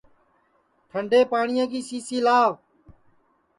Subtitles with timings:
[0.89, 2.49] ٹھنڈے پاٹؔیا کی سی سی لاو